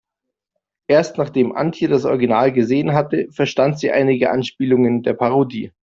Erst 0.87 1.19
nachdem 1.19 1.51
Antje 1.51 1.87
das 1.87 2.05
Original 2.05 2.51
gesehen 2.51 2.93
hatte, 2.93 3.27
verstand 3.29 3.77
sie 3.77 3.91
einige 3.91 4.31
Anspielungen 4.31 5.03
der 5.03 5.13
Parodie. 5.13 5.71